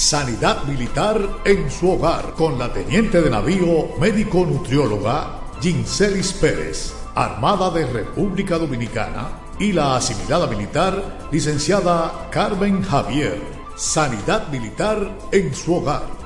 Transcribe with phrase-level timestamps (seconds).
[0.00, 7.68] Sanidad Militar en su hogar con la teniente de navío médico nutrióloga Ginselis Pérez, Armada
[7.70, 9.28] de República Dominicana,
[9.58, 13.42] y la asimilada militar licenciada Carmen Javier.
[13.76, 16.19] Sanidad Militar en su hogar.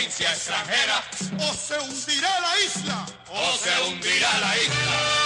[0.00, 1.04] Potencia extranjera,
[1.40, 5.20] o se hundirá la isla, o se hundirá la isla.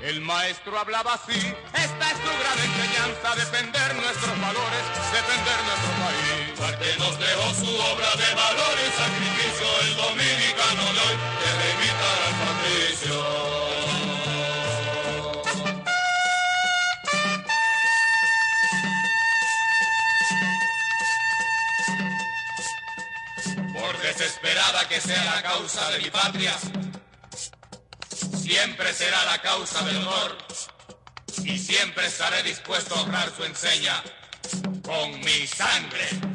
[0.00, 1.36] El maestro hablaba así,
[1.74, 6.26] esta es su gran enseñanza, defender nuestros valores, defender nuestro país.
[6.56, 12.18] Porque nos dejó su obra de valor y sacrificio, el dominicano de hoy debe imitar
[12.26, 13.65] al patricio.
[24.66, 26.52] Desesperada que sea la causa de mi patria,
[28.42, 30.38] siempre será la causa del honor
[31.44, 34.02] y siempre estaré dispuesto a honrar su enseña
[34.82, 36.25] con mi sangre.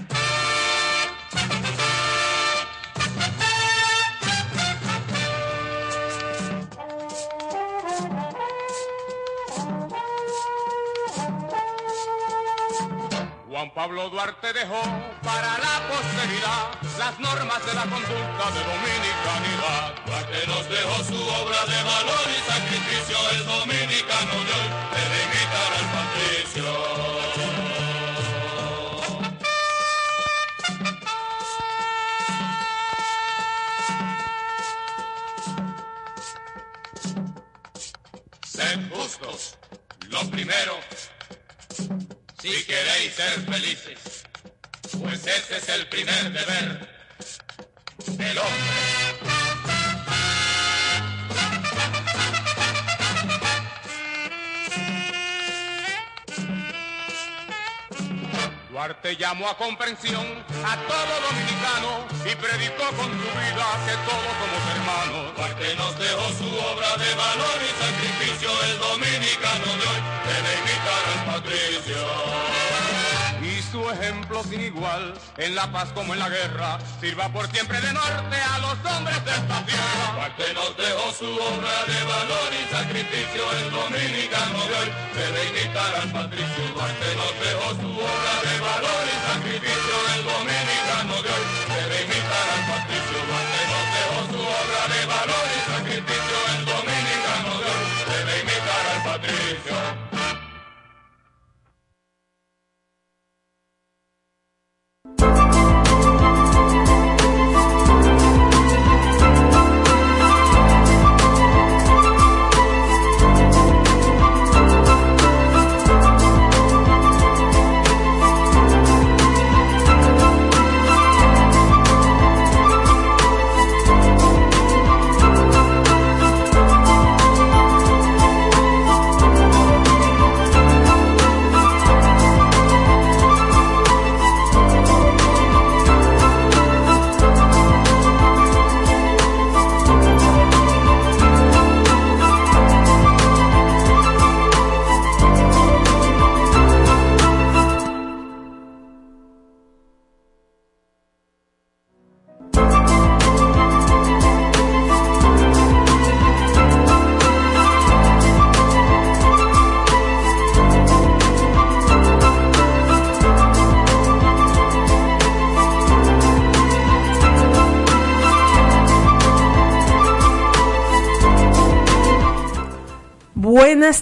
[13.82, 14.80] Pablo Duarte dejó
[15.24, 16.70] para la posteridad
[17.00, 19.96] las normas de la conducta de dominicanidad.
[20.06, 25.22] Duarte nos dejó su obra de valor y sacrificio, el dominicano de hoy debe
[25.58, 26.70] al patricio.
[38.46, 39.58] Sed justos,
[40.08, 40.78] lo primero,
[43.02, 44.24] queréis ser felices,
[45.00, 46.88] pues ese es el primer deber
[48.06, 48.82] del hombre.
[58.70, 60.26] Duarte llamó a comprensión
[60.66, 65.36] a todo dominicano y predicó con su vida que todos somos hermanos.
[65.36, 71.04] Duarte nos dejó su obra de valor y sacrificio, el dominicano de hoy debe imitar
[71.14, 72.51] al patricio.
[73.72, 77.94] Su ejemplo sin igual, en la paz como en la guerra, sirva por siempre de
[77.94, 80.12] norte a los hombres de esta tierra.
[80.14, 85.96] Duarte nos dejó su obra de valor y sacrificio, el dominicano de hoy debe imitar
[85.96, 86.64] al patricio.
[86.76, 89.81] Duarte nos dejó su obra de valor y sacrificio,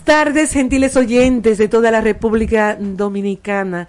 [0.09, 3.87] tardes, gentiles oyentes de toda la República Dominicana.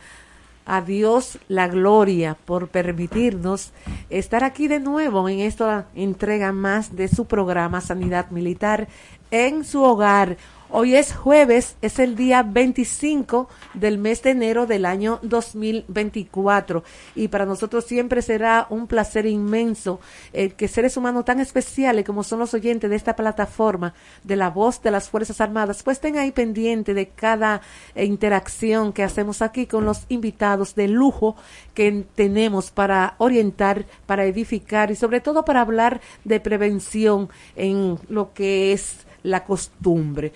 [0.67, 3.72] A Dios la gloria por permitirnos
[4.11, 8.87] estar aquí de nuevo en esta entrega más de su programa Sanidad Militar
[9.31, 10.37] en su hogar.
[10.72, 16.84] Hoy es jueves, es el día 25 del mes de enero del año 2024
[17.17, 19.99] y para nosotros siempre será un placer inmenso
[20.32, 24.49] eh, que seres humanos tan especiales como son los oyentes de esta plataforma de la
[24.49, 27.62] voz de las Fuerzas Armadas pues estén ahí pendiente de cada
[27.96, 31.34] eh, interacción que hacemos aquí con los invitados de lujo
[31.75, 38.32] que tenemos para orientar, para edificar y sobre todo para hablar de prevención en lo
[38.34, 40.32] que es la costumbre.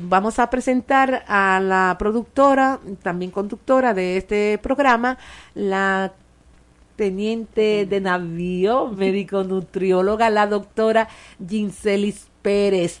[0.00, 5.18] Vamos a presentar a la productora, también conductora de este programa,
[5.54, 6.12] la
[6.96, 11.08] teniente de navío, médico nutrióloga, la doctora
[11.46, 13.00] Ginselis Pérez.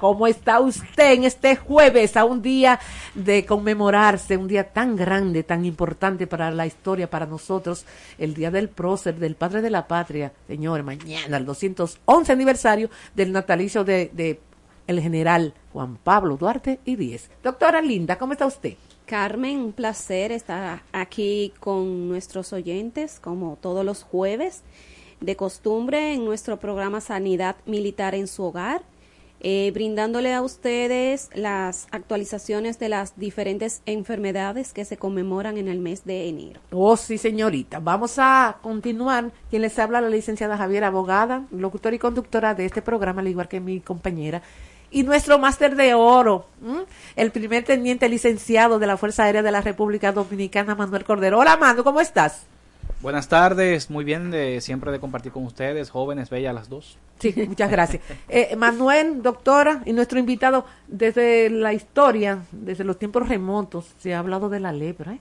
[0.00, 2.80] ¿Cómo está usted en este jueves, a un día
[3.14, 7.84] de conmemorarse, un día tan grande, tan importante para la historia, para nosotros,
[8.18, 13.32] el día del prócer, del padre de la patria, señor, mañana, el 211 aniversario del
[13.32, 14.40] natalicio de, de
[14.88, 17.30] el general Juan Pablo Duarte y Díez.
[17.42, 18.74] Doctora Linda, ¿cómo está usted?
[19.06, 24.62] Carmen, un placer estar aquí con nuestros oyentes, como todos los jueves,
[25.20, 28.82] de costumbre en nuestro programa Sanidad Militar en su hogar,
[29.40, 35.78] eh, brindándole a ustedes las actualizaciones de las diferentes enfermedades que se conmemoran en el
[35.78, 36.60] mes de enero.
[36.70, 37.78] Oh, sí, señorita.
[37.78, 39.30] Vamos a continuar.
[39.50, 43.48] Quien les habla, la licenciada Javier, abogada, locutora y conductora de este programa, al igual
[43.48, 44.42] que mi compañera
[44.90, 46.46] y nuestro máster de oro,
[47.16, 51.38] el primer teniente licenciado de la Fuerza Aérea de la República Dominicana, Manuel Cordero.
[51.38, 52.46] Hola, Manu, ¿cómo estás?
[53.00, 56.98] Buenas tardes, muy bien de siempre de compartir con ustedes, jóvenes, bellas las dos.
[57.20, 58.02] Sí, muchas gracias.
[58.28, 64.18] Eh, Manuel, doctora, y nuestro invitado, desde la historia, desde los tiempos remotos, se ha
[64.18, 65.12] hablado de la lepra.
[65.12, 65.20] ¿eh?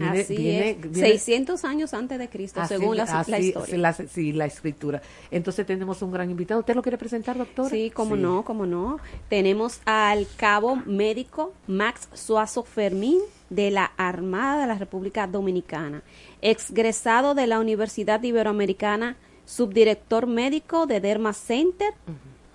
[0.00, 0.76] Así es.
[0.92, 3.04] 600 años antes de Cristo, según la,
[3.38, 3.92] historia.
[4.08, 5.02] sí, la escritura.
[5.30, 6.60] Entonces tenemos un gran invitado.
[6.60, 7.70] ¿Usted lo quiere presentar, doctor?
[7.70, 8.98] Sí, cómo no, cómo no.
[9.28, 13.20] Tenemos al cabo médico Max Suazo Fermín
[13.50, 16.02] de la Armada de la República Dominicana,
[16.42, 21.92] exgresado de la Universidad Iberoamericana, subdirector médico de Derma Center,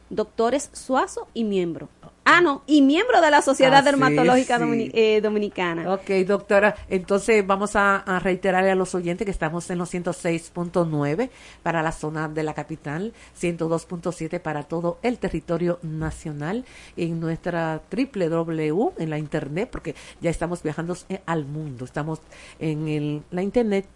[0.10, 1.90] doctores Suazo y miembro.
[2.34, 5.94] Ah, no, y miembro de la Sociedad ah, Dermatológica eh, Dominicana.
[5.94, 11.30] Ok, doctora, entonces vamos a, reiterarle a los oyentes que estamos en los 106.9
[11.62, 16.64] para la zona de la capital, 102.7 para todo el territorio nacional,
[16.96, 22.22] en nuestra www, en la internet, porque ya estamos viajando eh, al mundo, estamos
[22.60, 23.88] en el, la internet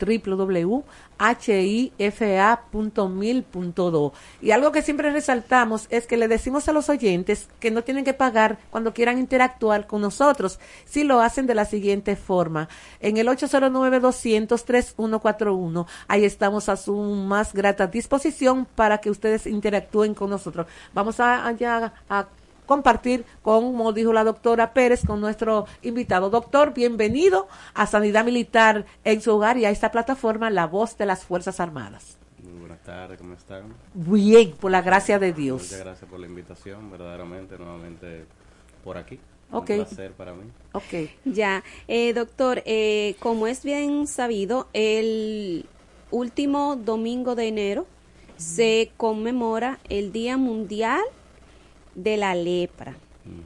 [1.17, 4.13] www.hifa.mil.do.
[4.41, 8.03] Y algo que siempre resaltamos es que le decimos a los oyentes que no tienen
[8.05, 10.59] que pagar cuando quieran interactuar con nosotros.
[10.85, 12.69] Si lo hacen de la siguiente forma,
[12.99, 20.29] en el 809-200-3141, ahí estamos a su más grata disposición para que ustedes interactúen con
[20.29, 20.67] nosotros.
[20.93, 22.27] Vamos a, a
[22.65, 26.29] compartir con, como dijo la doctora Pérez, con nuestro invitado.
[26.29, 31.05] Doctor, bienvenido a Sanidad Militar en su hogar y a esta plataforma La Voz de
[31.05, 32.17] las Fuerzas Armadas
[32.85, 33.73] tardes, ¿cómo están?
[33.93, 35.63] Bien, por la gracia de Dios.
[35.63, 38.25] Muchas gracias por la invitación, verdaderamente, nuevamente
[38.83, 39.19] por aquí.
[39.51, 39.69] Ok.
[39.71, 40.43] Un placer para mí.
[40.71, 41.09] Ok.
[41.25, 45.65] Ya, eh, doctor, eh, como es bien sabido, el
[46.11, 47.87] último domingo de enero
[48.37, 51.01] se conmemora el Día Mundial
[51.95, 52.95] de la Lepra.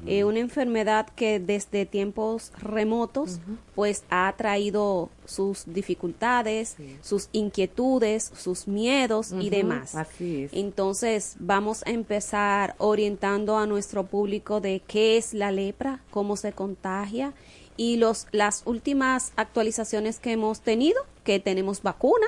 [0.06, 3.40] Eh, una enfermedad que desde tiempos remotos
[3.76, 9.96] pues ha traído sus dificultades, sus inquietudes, sus miedos y demás.
[10.20, 16.52] Entonces vamos a empezar orientando a nuestro público de qué es la lepra, cómo se
[16.52, 17.34] contagia
[17.78, 22.28] y los las últimas actualizaciones que hemos tenido, que tenemos vacuna,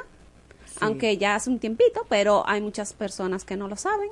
[0.80, 4.10] aunque ya hace un tiempito, pero hay muchas personas que no lo saben.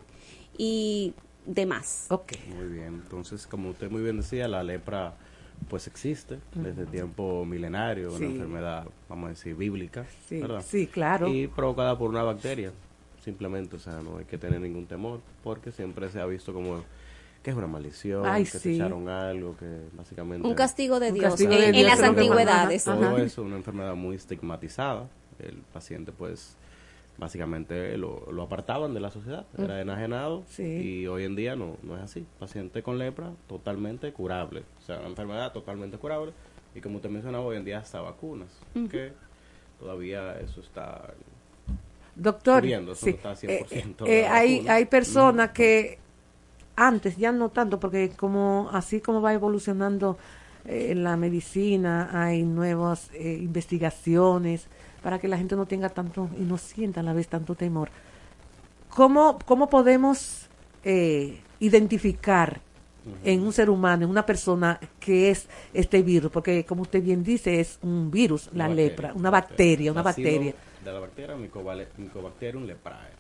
[0.58, 1.14] Y
[1.54, 2.06] demás.
[2.10, 2.34] Ok.
[2.56, 5.16] Muy bien, entonces como usted muy bien decía, la lepra
[5.68, 11.28] pues existe desde tiempo milenario, una enfermedad, vamos a decir, bíblica, sí, Sí, claro.
[11.28, 12.72] Y provocada por una bacteria,
[13.24, 16.84] simplemente, o sea, no hay que tener ningún temor, porque siempre se ha visto como
[17.44, 20.48] que es una maldición, que se echaron algo, que básicamente...
[20.48, 22.84] Un castigo de Dios, en, las antigüedades.
[22.86, 26.56] Todo eso, una enfermedad muy estigmatizada, el paciente pues
[27.20, 29.64] básicamente lo, lo, apartaban de la sociedad, mm.
[29.64, 32.26] era enajenado y hoy en día no, no es así.
[32.40, 36.32] Paciente con lepra totalmente curable, o sea, una enfermedad totalmente curable.
[36.76, 38.50] Y como usted mencionaba, hoy en día hasta vacunas,
[38.90, 39.12] que
[39.80, 41.14] todavía eso está...
[42.16, 46.00] Doctor, eso está 100% eh, eh, hay, hay personas que
[46.76, 50.18] antes, ya no tanto, porque como así como va evolucionando
[50.66, 54.68] eh, la medicina, hay nuevas eh, investigaciones
[55.02, 57.90] para que la gente no tenga tanto y no sienta a la vez tanto temor.
[58.90, 60.48] ¿Cómo, cómo podemos
[60.84, 62.62] eh, identificar
[63.24, 66.32] en un ser humano, en una persona que es este virus?
[66.32, 70.54] Porque como usted bien dice, es un virus, la lepra, una bacteria, una bacteria.
[70.84, 73.12] De la bacteria Mycobacterium leprae.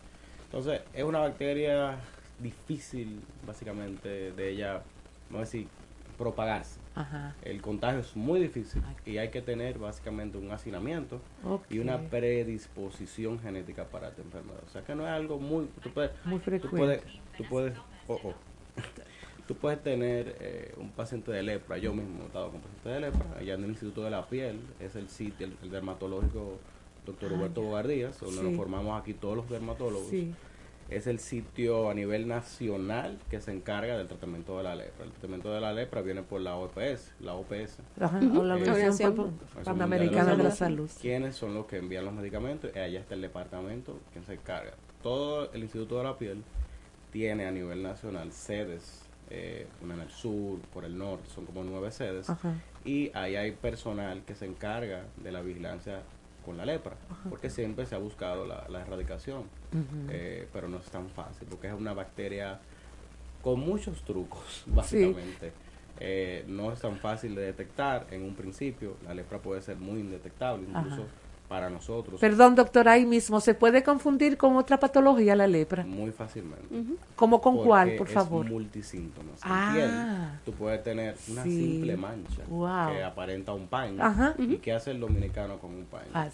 [0.45, 1.97] Entonces, es una bacteria
[2.39, 4.81] difícil, básicamente, de ella,
[5.29, 5.67] no decir,
[6.17, 6.79] propagarse.
[7.43, 11.21] El contagio es muy difícil y hay que tener básicamente un hacinamiento
[11.69, 14.61] y una predisposición genética para esta enfermedad.
[14.67, 15.67] O sea que no es algo muy...
[15.81, 16.69] Tú puedes, muy frecuente.
[16.69, 17.03] Tú puedes,
[17.37, 17.77] tú puedes,
[18.07, 18.33] oh, oh.
[19.47, 22.99] tú puedes tener eh, un paciente de lepra, yo mismo he estado con paciente de
[22.99, 26.59] lepra, allá en el Instituto de la Piel, es el sitio, el, dermatológico
[27.05, 30.09] doctor Roberto Bogardías, donde nos formamos aquí todos los dermatólogos.
[30.09, 30.33] Sí
[30.89, 35.05] es el sitio a nivel nacional que se encarga del tratamiento de la lepra.
[35.05, 37.79] El tratamiento de la lepra viene por la OPS, la OPS.
[37.99, 40.89] Ajá, la Organización Panamericana de la Salud.
[40.99, 42.71] ¿Quiénes son los que envían los medicamentos?
[42.75, 44.73] Y allá está el departamento quien se encarga.
[45.03, 46.43] Todo el Instituto de la Piel
[47.11, 51.63] tiene a nivel nacional sedes, eh, una en el sur, por el norte, son como
[51.63, 52.27] nueve sedes.
[52.83, 56.01] Y ahí hay personal que se encarga de la vigilancia
[56.49, 56.95] con la lepra,
[57.29, 59.43] porque siempre se ha buscado la, erradicación,
[60.09, 62.59] eh, pero no es tan fácil, porque es una bacteria
[63.43, 65.51] con muchos trucos, básicamente.
[65.99, 69.99] Eh, no es tan fácil de detectar en un principio, la lepra puede ser muy
[69.99, 71.05] indetectable, incluso
[71.49, 72.21] para nosotros.
[72.21, 75.83] Perdón, doctor, ahí mismo, ¿se puede confundir con otra patología la lepra?
[75.83, 76.67] Muy fácilmente.
[77.15, 78.45] ¿Cómo con cuál, por favor?
[78.45, 79.39] Es multisíntomas.
[79.41, 82.43] Ah, tú puedes tener una simple mancha
[82.91, 83.99] que aparenta un paño.
[84.37, 86.11] ¿Y qué hace el dominicano con un paño?
[86.13, 86.29] Ah,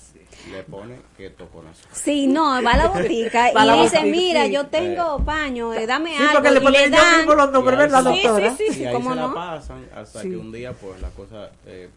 [0.51, 1.87] Le pone que toconazo.
[1.93, 6.33] Sí, no, va a la botica y dice, mira, yo tengo paño, eh, dame algo.
[6.33, 8.55] Porque le ponen le los nombres, ¿verdad, doctora?
[8.55, 11.51] Sí, sí, sí, y ahí se la pasan hasta que un día, pues, la cosa
[11.65, 11.89] eh,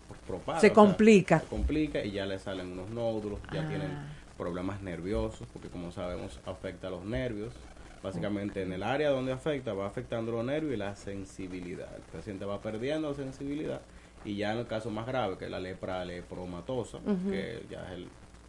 [0.60, 1.40] se complica.
[1.40, 3.68] se complica y ya le salen unos nódulos, ya ah.
[3.68, 3.90] tienen
[4.36, 7.52] problemas nerviosos, porque como sabemos afecta a los nervios.
[8.00, 11.88] Básicamente en el área donde afecta va afectando los nervios y la sensibilidad.
[11.96, 13.80] El paciente va perdiendo sensibilidad
[14.24, 17.98] y ya en el caso más grave, que es la lepra lepromatosa, que ya es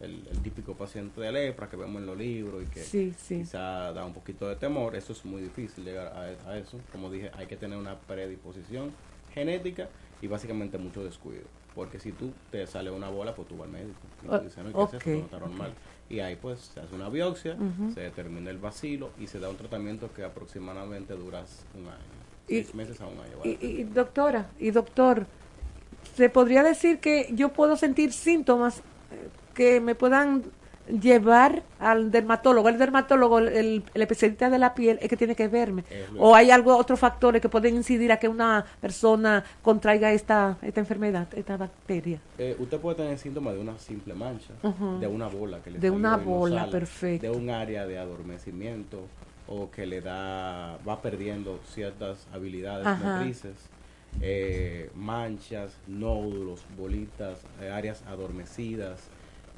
[0.00, 4.04] el, el, típico paciente de lepra que vemos en los libros y que quizá da
[4.04, 6.78] un poquito de temor, eso es muy difícil llegar a, a, eso.
[6.92, 8.92] Como dije, hay que tener una predisposición
[9.32, 9.88] genética
[10.20, 11.44] y básicamente mucho descuido.
[11.74, 13.98] Porque si tú te sale una bola, pues tú vas al médico.
[14.22, 15.72] Y tú dices, no, ¿qué es está normal.
[16.08, 17.56] Y ahí pues se hace una biopsia,
[17.94, 21.98] se determina el vacilo y se da un tratamiento que aproximadamente dura un año.
[22.48, 23.36] seis meses a un año.
[23.44, 25.26] Y, doctora, y doctor,
[26.16, 28.82] ¿se podría decir que yo puedo sentir síntomas eh,
[29.54, 30.42] que me puedan
[31.00, 32.68] llevar al dermatólogo.
[32.68, 35.84] El dermatólogo, el, especialista de la piel, es que tiene que verme.
[36.18, 40.80] o hay algo, otros factores que pueden incidir a que una persona contraiga esta, esta
[40.80, 42.20] enfermedad, esta bacteria.
[42.38, 44.54] Eh, usted puede tener síntomas de una simple mancha,
[45.00, 47.30] de una bola que le De una bola, perfecto.
[47.30, 49.00] De un área de adormecimiento
[49.48, 53.54] o que le da, va perdiendo ciertas habilidades motrices.
[54.20, 59.08] Eh, manchas, nódulos, bolitas, eh, áreas adormecidas,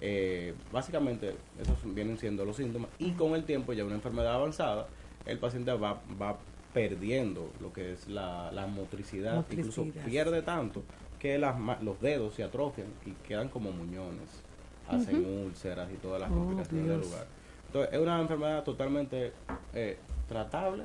[0.04, 2.90] eh, básicamente, esos vienen siendo los síntomas.
[2.98, 4.88] Y con el tiempo, ya una enfermedad avanzada,
[5.26, 6.38] el paciente va, va
[6.74, 10.82] perdiendo lo que es la, motricidad, incluso pierde tanto
[11.20, 14.42] que las, los dedos se atrofian y quedan como muñones,
[14.88, 17.26] hacen úlceras y todas las oh, complicaciones del lugar.
[17.66, 19.32] Entonces, es una enfermedad totalmente
[19.72, 20.82] eh, tratable,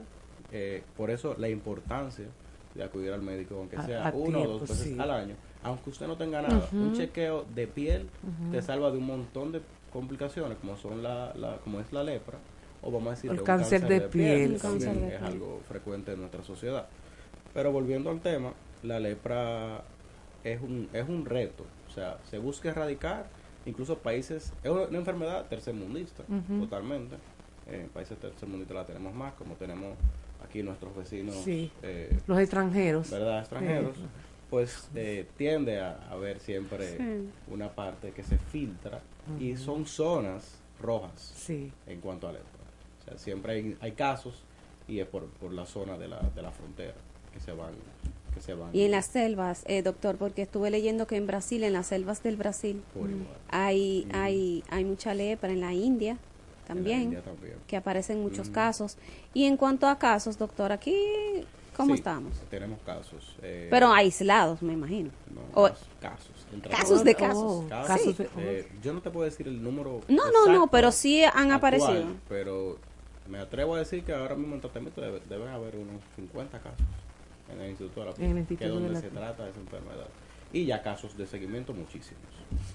[0.52, 2.26] eh, por eso la importancia
[2.76, 5.36] de acudir al médico, aunque sea uno o dos veces al año,
[5.68, 8.10] aunque usted no tenga nada, un chequeo de piel
[8.52, 12.38] te salva de un montón de complicaciones, como son la, la como es la lepra,
[12.82, 16.88] o vamos a decir el cáncer, de, piel, es algo frecuente en nuestra sociedad.
[17.54, 19.82] Pero volviendo al tema, la lepra
[20.44, 23.28] es un, es un reto, o sea, se busca erradicar,
[23.66, 26.24] incluso países, es una enfermedad tercermundista,
[26.60, 27.16] totalmente.
[27.70, 29.98] En países tercermundistas la tenemos más, como tenemos
[30.42, 31.36] aquí nuestros vecinos.
[31.46, 33.12] Eh, los extranjeros.
[33.12, 33.40] ¿Verdad?
[33.40, 33.98] Extranjeros
[34.50, 36.98] pues eh, tiende a haber siempre
[37.50, 39.02] una parte que se filtra
[39.40, 42.48] y son zonas rojas en cuanto a lepra.
[43.02, 44.44] O sea, siempre hay, hay casos
[44.88, 46.96] y es por, por la zona de la, de la frontera
[47.34, 47.72] que se van
[48.34, 48.70] que se van.
[48.74, 52.24] Y en las selvas, eh, doctor, porque estuve leyendo que en Brasil, en las selvas
[52.24, 52.82] del Brasil,
[53.50, 56.18] hay, hay, hay mucha lepra, en la India
[56.68, 57.18] también,
[57.66, 58.98] que aparecen muchos casos.
[59.34, 60.96] Y en cuanto a casos, doctor, aquí
[61.78, 62.34] ¿Cómo estamos?
[62.50, 63.36] Tenemos casos.
[63.42, 65.12] Eh, Pero aislados, me imagino.
[65.54, 65.70] o,
[66.02, 66.48] casos.
[66.70, 67.66] Casos de casos.
[68.38, 70.02] Eh, yo no te puedo decir el número.
[70.08, 72.06] No, no, no, pero sí han aparecido.
[72.28, 72.78] Pero
[73.28, 76.86] me atrevo a decir que ahora mismo en tratamiento debe, deben haber unos 50 casos
[77.52, 80.08] en el Instituto de la Instituto que es donde la se trata de esa enfermedad.
[80.54, 82.24] Y ya casos de seguimiento muchísimos.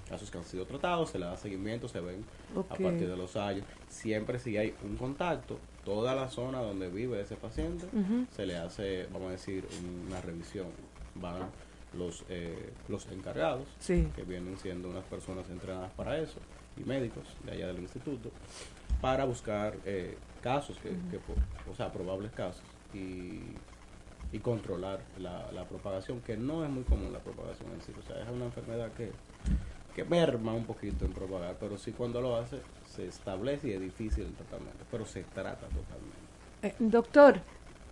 [0.07, 2.23] Casos que han sido tratados, se le da seguimiento, se ven
[2.69, 3.65] a partir de los años.
[3.89, 7.85] Siempre si hay un contacto, toda la zona donde vive ese paciente,
[8.35, 9.67] se le hace, vamos a decir,
[10.07, 10.67] una revisión.
[11.15, 11.49] Van
[11.97, 14.07] los, eh, los encargados, Sí.
[14.15, 16.39] que vienen siendo unas personas entrenadas para eso,
[16.77, 18.31] y médicos de allá del instituto,
[19.01, 21.19] para buscar eh, casos, que, que
[21.71, 22.63] o sea, probables casos,
[22.93, 23.41] y,
[24.33, 27.93] y controlar la, la propagación, que no es muy común la propagación en sí.
[27.97, 29.11] O sea, es una enfermedad que,
[29.95, 33.81] que merma un poquito en propagar, pero sí cuando lo hace se establece y es
[33.81, 36.33] difícil el tratamiento, pero se trata totalmente.
[36.61, 37.41] Eh, doctor,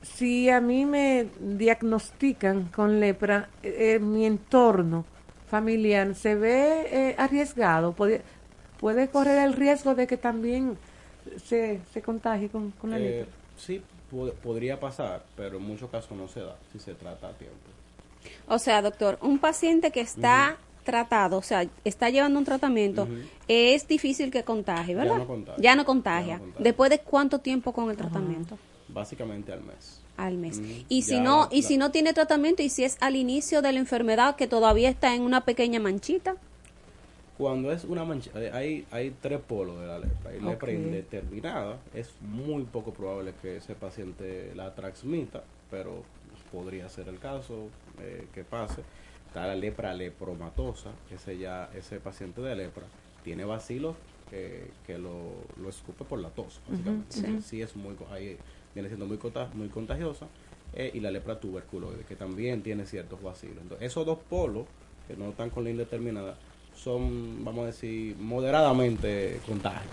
[0.01, 5.05] si a mí me diagnostican con lepra, eh, en mi entorno
[5.45, 8.23] familiar se ve eh, arriesgado, puede,
[8.79, 10.79] puede correr el riesgo de que también
[11.37, 13.27] se, se contagie con, con la Eh, lepra.
[13.55, 17.33] sí, pod- podría pasar, pero en muchos casos no se da si se trata a
[17.33, 17.55] tiempo.
[18.47, 23.07] O sea, doctor, un paciente que está tratado, o sea, está llevando un tratamiento,
[23.47, 25.17] es difícil que contagie, Ya ¿verdad?
[25.17, 25.61] no contagia.
[25.63, 26.27] Ya no contagia.
[26.27, 26.63] Ya no contagia.
[26.63, 28.57] ¿Después de cuánto tiempo con el tratamiento?
[28.87, 29.99] Básicamente al mes.
[30.17, 30.61] Al mes.
[30.89, 33.71] Y si no, y la- si no tiene tratamiento y si es al inicio de
[33.71, 36.35] la enfermedad que todavía está en una pequeña manchita,
[37.41, 40.29] Cuando es una mancha, eh, hay, hay tres polos de la lepra.
[40.29, 46.03] Hay lepra indeterminada, es muy poco probable que ese paciente la transmita, pero
[46.51, 48.83] podría ser el caso eh, que pase.
[49.25, 52.83] Está la lepra lepromatosa, ese ya, ese paciente de lepra
[53.23, 53.95] tiene bacilos
[54.31, 57.19] eh, que lo, lo escupe por la tos, básicamente.
[57.21, 57.41] Ujú, sí.
[57.41, 58.37] Sí es muy, ahí
[58.75, 59.17] viene siendo muy
[59.69, 60.27] contagiosa.
[60.75, 63.57] eh, y la lepra tuberculoide, que también tiene ciertos vacilos.
[63.63, 64.65] Entonces, esos dos polos,
[65.07, 66.35] que no están con la indeterminada,
[66.75, 69.83] son, vamos a decir, moderadamente contagios.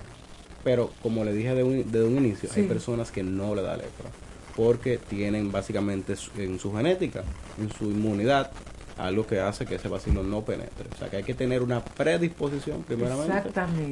[0.65, 3.77] Pero, como le dije de un, desde un inicio, hay personas que no le da
[3.77, 4.11] lepra,
[4.57, 7.23] porque tienen básicamente su- en su genética,
[7.61, 8.51] en su inmunidad,
[8.99, 10.87] algo que hace que ese vacilo no penetre.
[10.93, 13.33] O sea, que hay que tener una predisposición, primeramente,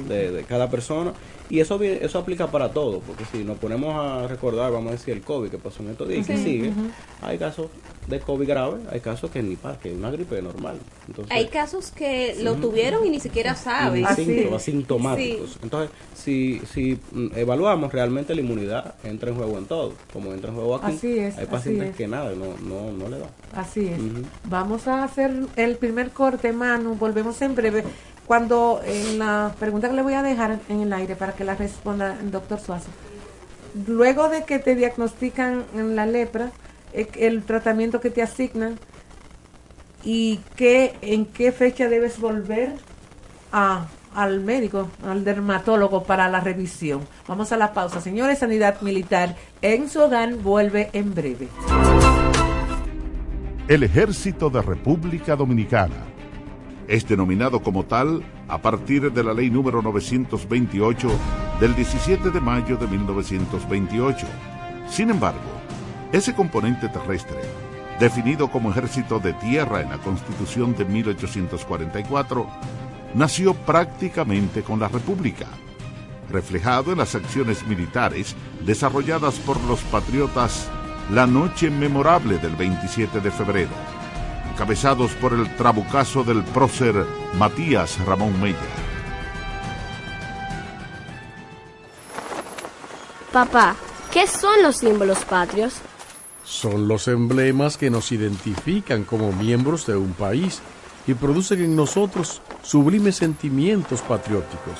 [0.09, 1.13] de, de cada persona.
[1.49, 5.13] Y eso eso aplica para todo, porque si nos ponemos a recordar, vamos a decir,
[5.13, 6.73] el COVID que pasó en estos días y que sigue,
[7.21, 7.67] hay casos
[8.07, 10.77] de COVID grave, hay casos que ni para, que es una gripe normal.
[11.07, 14.03] Entonces, hay casos que lo tuvieron y ni siquiera saben.
[14.03, 15.49] y síntomas, asintomáticos.
[15.51, 15.59] Sí.
[15.61, 16.99] Entonces, si, si
[17.35, 19.93] evaluamos realmente la inmunidad, entra en juego en todo.
[20.13, 21.95] Como entra en juego aquí, Así es, hay así pacientes es.
[21.95, 23.27] que nada, no, no, no le da.
[23.53, 23.99] Así es.
[24.45, 26.95] Vamos a hacer el primer corte, Manu.
[26.95, 27.83] Volvemos en breve.
[28.25, 31.55] Cuando en la pregunta que le voy a dejar en el aire para que la
[31.55, 32.89] responda el doctor Suazo.
[33.85, 36.51] Luego de que te diagnostican la lepra,
[37.15, 38.77] el tratamiento que te asignan
[40.03, 42.73] y qué, en qué fecha debes volver
[43.51, 47.01] a, al médico, al dermatólogo para la revisión.
[47.27, 48.01] Vamos a la pausa.
[48.01, 49.99] Señores, Sanidad Militar en su
[50.41, 51.47] vuelve en breve.
[53.67, 56.05] El Ejército de República Dominicana.
[56.87, 61.09] Es denominado como tal a partir de la ley número 928
[61.59, 64.25] del 17 de mayo de 1928.
[64.89, 65.56] Sin embargo,
[66.11, 67.37] ese componente terrestre,
[67.99, 72.47] definido como ejército de tierra en la Constitución de 1844,
[73.13, 75.47] nació prácticamente con la República,
[76.29, 80.67] reflejado en las acciones militares desarrolladas por los patriotas
[81.11, 83.71] la noche memorable del 27 de febrero,
[84.51, 88.57] encabezados por el trabucazo del prócer Matías Ramón Mella.
[93.31, 93.75] Papá,
[94.11, 95.75] ¿qué son los símbolos patrios?
[96.47, 100.61] Son los emblemas que nos identifican como miembros de un país
[101.05, 104.79] y producen en nosotros sublimes sentimientos patrióticos.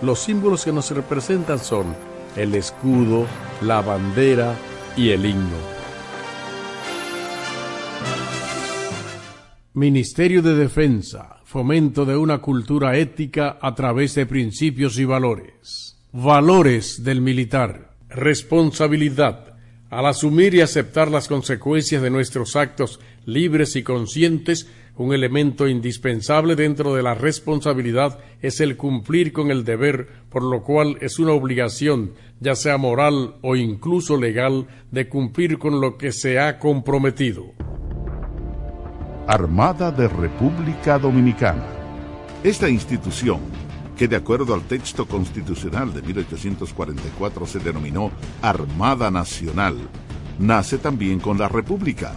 [0.00, 1.94] Los símbolos que nos representan son
[2.34, 3.26] el escudo,
[3.60, 4.56] la bandera
[4.96, 5.58] y el himno.
[9.74, 15.98] Ministerio de Defensa, fomento de una cultura ética a través de principios y valores.
[16.10, 17.96] Valores del militar.
[18.08, 19.51] Responsabilidad.
[19.92, 26.56] Al asumir y aceptar las consecuencias de nuestros actos libres y conscientes, un elemento indispensable
[26.56, 31.32] dentro de la responsabilidad es el cumplir con el deber, por lo cual es una
[31.32, 37.52] obligación, ya sea moral o incluso legal, de cumplir con lo que se ha comprometido.
[39.26, 41.66] Armada de República Dominicana.
[42.42, 43.40] Esta institución,
[43.96, 49.76] que de acuerdo al texto constitucional de 1844 se denominó Armada Nacional,
[50.38, 52.14] nace también con la República,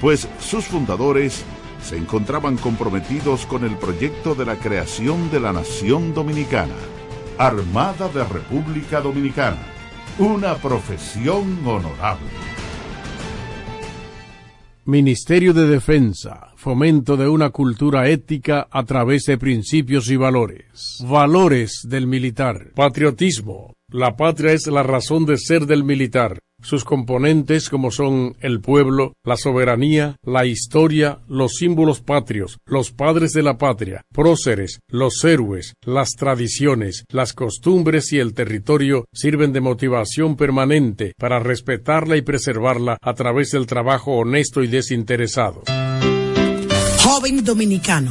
[0.00, 1.44] pues sus fundadores
[1.82, 6.74] se encontraban comprometidos con el proyecto de la creación de la nación dominicana.
[7.38, 9.58] Armada de República Dominicana.
[10.18, 12.26] una profesión honorable.
[14.86, 20.64] Ministerio de Defensa, fomento de una cultura ética a través de principios y valores.
[21.08, 22.72] Valores del militar.
[22.74, 23.74] Patriotismo.
[23.88, 29.12] La patria es la razón de ser del militar sus componentes como son el pueblo,
[29.24, 35.74] la soberanía, la historia, los símbolos patrios, los padres de la patria, próceres, los héroes,
[35.84, 42.98] las tradiciones, las costumbres y el territorio sirven de motivación permanente para respetarla y preservarla
[43.00, 45.62] a través del trabajo honesto y desinteresado.
[47.08, 48.10] Joven dominicano,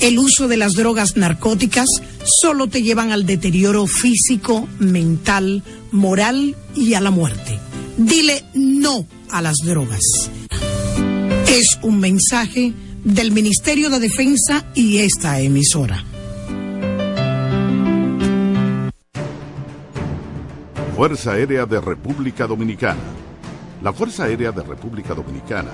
[0.00, 1.88] el uso de las drogas narcóticas
[2.24, 7.60] solo te llevan al deterioro físico, mental, moral y a la muerte.
[7.96, 10.28] Dile no a las drogas.
[11.46, 12.72] Es un mensaje
[13.04, 16.04] del Ministerio de Defensa y esta emisora.
[20.96, 22.98] Fuerza Aérea de República Dominicana.
[23.84, 25.70] La Fuerza Aérea de República Dominicana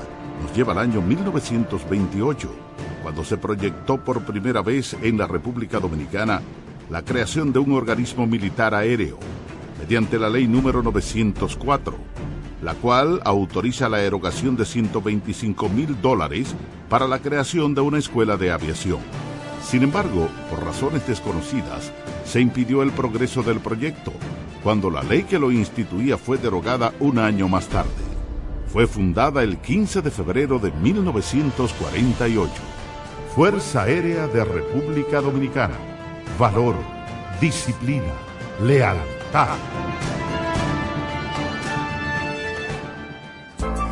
[0.58, 2.50] lleva al año 1928,
[3.04, 6.42] cuando se proyectó por primera vez en la República Dominicana
[6.90, 9.20] la creación de un organismo militar aéreo
[9.78, 11.96] mediante la ley número 904,
[12.60, 16.56] la cual autoriza la erogación de 125 mil dólares
[16.88, 18.98] para la creación de una escuela de aviación.
[19.62, 21.92] Sin embargo, por razones desconocidas,
[22.24, 24.12] se impidió el progreso del proyecto,
[24.64, 28.07] cuando la ley que lo instituía fue derogada un año más tarde.
[28.72, 32.52] Fue fundada el 15 de febrero de 1948.
[33.34, 35.76] Fuerza Aérea de República Dominicana.
[36.38, 36.74] Valor,
[37.40, 38.12] disciplina,
[38.62, 39.56] lealtad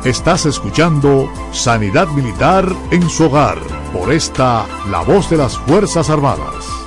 [0.03, 3.57] Estás escuchando Sanidad Militar en su hogar
[3.91, 6.86] por esta La Voz de las Fuerzas Armadas.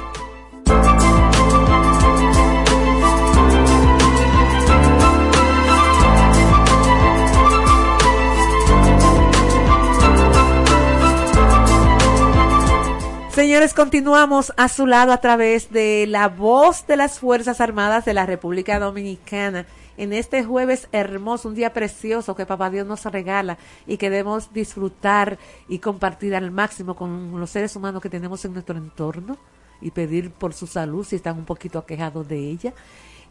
[13.61, 18.15] Señores, continuamos a su lado a través de la voz de las Fuerzas Armadas de
[18.15, 19.67] la República Dominicana
[19.99, 24.51] en este jueves hermoso, un día precioso que Papá Dios nos regala y que debemos
[24.55, 29.37] disfrutar y compartir al máximo con los seres humanos que tenemos en nuestro entorno
[29.83, 32.73] y pedir por su salud si están un poquito aquejados de ella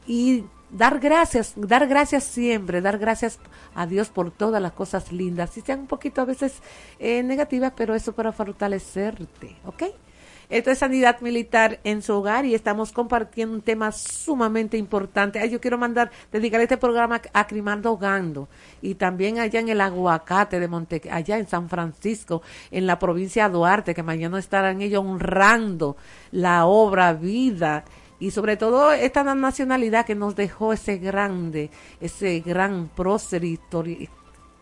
[0.05, 3.39] y dar gracias, dar gracias siempre, dar gracias
[3.73, 6.61] a Dios por todas las cosas lindas, si sean un poquito a veces
[6.99, 9.85] eh, negativas, pero eso para fortalecerte, ¿ok?
[10.49, 15.47] Esto es Sanidad Militar en su hogar y estamos compartiendo un tema sumamente importante.
[15.47, 18.47] Yo quiero mandar, dedicar este programa a Crimaldo Gando
[18.81, 23.47] y también allá en el Aguacate de Monte, allá en San Francisco, en la provincia
[23.47, 25.97] de Duarte, que mañana estarán ellos honrando
[26.31, 27.85] la obra, vida
[28.19, 31.69] y sobre todo esta nacionalidad que nos dejó ese grande,
[32.01, 33.59] ese gran prócer y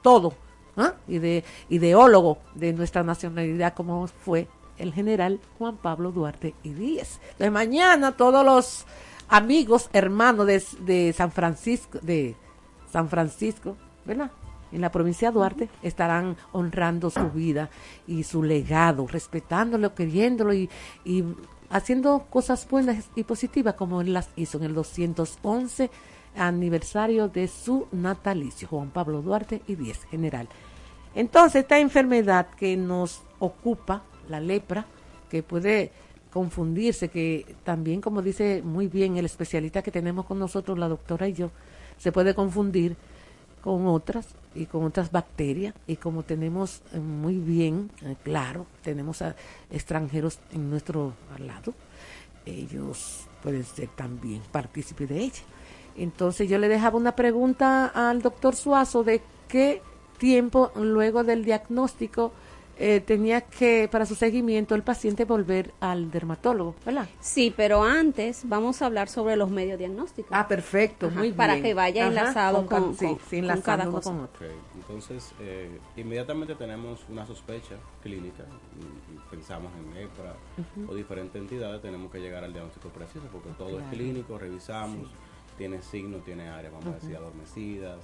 [0.01, 0.33] todo,
[0.75, 0.95] ¿ah?
[1.07, 7.19] y de ideólogo de nuestra nacionalidad como fue el general Juan Pablo Duarte y Díez.
[7.39, 8.85] De mañana todos los
[9.29, 12.35] amigos, hermanos de, de San Francisco, de
[12.91, 14.31] San Francisco, ¿verdad?
[14.71, 17.69] en la provincia de Duarte estarán honrando su vida
[18.05, 20.69] y su legado, respetándolo, queriéndolo y,
[21.05, 21.23] y
[21.69, 25.89] haciendo cosas buenas y positivas como él las hizo en el 211
[26.35, 30.47] aniversario de su natalicio, Juan Pablo Duarte y 10 general.
[31.15, 34.85] Entonces, esta enfermedad que nos ocupa, la lepra,
[35.29, 35.91] que puede
[36.31, 41.27] confundirse, que también, como dice muy bien el especialista que tenemos con nosotros, la doctora
[41.27, 41.51] y yo,
[41.97, 42.95] se puede confundir
[43.61, 45.73] con otras y con otras bacterias.
[45.87, 49.35] Y como tenemos eh, muy bien eh, claro tenemos a
[49.71, 51.73] extranjeros en nuestro lado
[52.47, 55.43] ellos pueden ser también partícipes de ella.
[55.95, 59.81] Entonces yo le dejaba una pregunta al doctor Suazo de qué
[60.17, 62.31] tiempo luego del diagnóstico
[62.79, 67.09] eh, tenía que, para su seguimiento, el paciente volver al dermatólogo, ¿verdad?
[67.19, 70.31] Sí, pero antes vamos a hablar sobre los medios diagnósticos.
[70.31, 71.35] Ah, perfecto, muy bien.
[71.35, 72.95] Para que vaya enlazado con,
[73.63, 74.29] cada cosa.
[74.75, 78.45] Entonces, eh, inmediatamente tenemos una sospecha clínica,
[79.31, 80.35] pensamos en lepra
[80.87, 85.09] o diferentes entidades, tenemos que llegar al diagnóstico preciso, porque todo es clínico, revisamos,
[85.57, 87.99] tiene signos, tiene áreas, vamos a decir, adormecidas,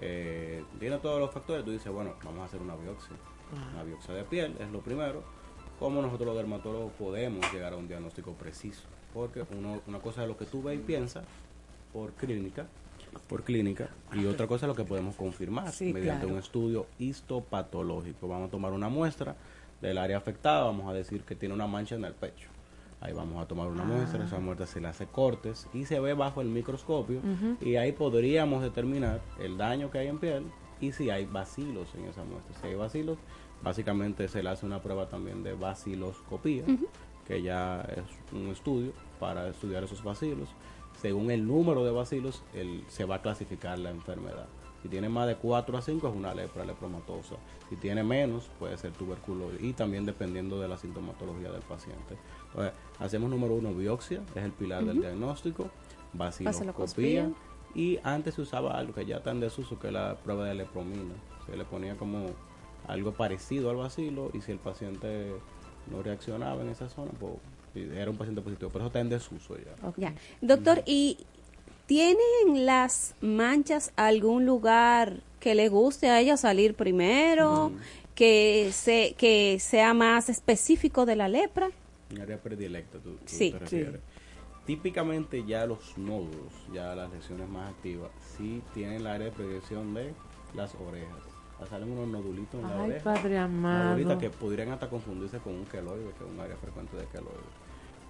[0.00, 3.16] eh, tiene todos los factores, tú dices, bueno, vamos a hacer una biopsia
[3.74, 5.22] la biopsia de piel es lo primero.
[5.78, 8.82] ¿Cómo nosotros los dermatólogos podemos llegar a un diagnóstico preciso?
[9.14, 11.24] Porque uno, una cosa es lo que tú ves y piensas
[11.92, 12.66] por clínica,
[13.28, 18.28] por clínica, y otra cosa es lo que podemos confirmar mediante un estudio histopatológico.
[18.28, 19.36] Vamos a tomar una muestra
[19.80, 22.48] del área afectada, vamos a decir que tiene una mancha en el pecho.
[23.00, 26.14] Ahí vamos a tomar una muestra, esa muestra se le hace cortes y se ve
[26.14, 27.20] bajo el microscopio
[27.60, 30.42] y ahí podríamos determinar el daño que hay en piel
[30.80, 32.54] y si hay bacilos en esa muestra.
[32.60, 33.18] Si hay bacilos,
[33.62, 36.86] básicamente se le hace una prueba también de baciloscopía, Ujú.
[37.26, 40.48] que ya es un estudio para estudiar esos bacilos.
[41.00, 44.46] Según el número de bacilos, el- se va a clasificar la enfermedad.
[44.82, 47.34] Si tiene más de 4 a 5 es una lepra lepromatosa.
[47.68, 52.16] Si tiene menos puede ser tuberculosis y también dependiendo de la sintomatología del paciente.
[52.48, 55.68] Entonces, hacemos número uno biopsia, es el pilar del diagnóstico,
[56.12, 57.30] Baciloscopía.
[57.74, 60.54] Y antes se usaba algo que ya está en desuso que es la prueba de
[60.54, 61.14] lepromina.
[61.46, 62.26] Se le ponía como
[62.86, 65.32] algo parecido al bacilo y si el paciente
[65.90, 67.32] no reaccionaba en esa zona, pues
[67.74, 70.14] era un paciente positivo, pero eso está en desuso ya.
[70.40, 71.18] Doctor, ¿y
[71.86, 77.72] tienen las manchas algún lugar que le guste a ella salir primero?
[78.14, 81.68] Que, se, que sea más específico de la lepra.
[82.10, 83.52] Un área predilecta, tú, tú Sí.
[83.52, 84.00] te refieres.
[84.68, 89.94] Típicamente ya los nódulos, ya las lesiones más activas, sí tienen el área de predilección
[89.94, 90.12] de
[90.54, 91.16] las orejas.
[91.56, 93.14] Sea, Salen unos nodulitos en la oreja.
[93.14, 94.18] padre amado.
[94.18, 97.48] Que podrían hasta confundirse con un queloide, que es un área frecuente de queloide.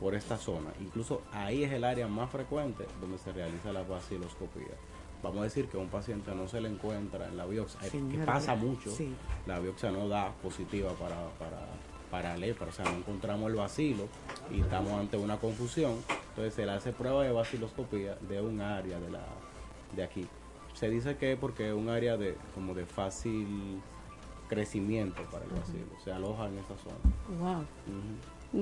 [0.00, 0.70] Por esta zona.
[0.80, 4.74] Incluso ahí es el área más frecuente donde se realiza la baciloscopía.
[5.22, 8.18] Vamos a decir que a un paciente no se le encuentra en la biopsia, que
[8.26, 9.14] pasa mucho, sí.
[9.46, 11.68] la biopsia no da positiva para, para,
[12.10, 14.08] para lepra, o sea, no encontramos el bacilo
[14.50, 15.96] y estamos ante una confusión,
[16.30, 19.24] entonces se le hace prueba de baciloscopía de un área de la
[19.94, 20.26] de aquí.
[20.74, 23.80] Se dice que es porque es un área de como de fácil
[24.48, 26.96] crecimiento para el bacilo, se aloja en esa zona.
[27.40, 27.64] Wow.